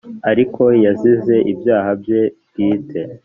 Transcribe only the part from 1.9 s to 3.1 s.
bye bwite.